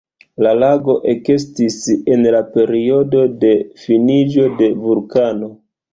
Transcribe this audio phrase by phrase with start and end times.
[0.45, 1.77] La lago ekestis
[2.15, 3.53] en la periodo de
[3.85, 5.53] finiĝo de vulkana.